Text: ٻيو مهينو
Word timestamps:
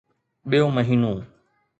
ٻيو 0.49 0.67
مهينو 0.75 1.13